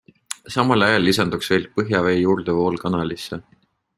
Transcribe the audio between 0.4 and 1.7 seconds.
Samal ajal lisanduks veel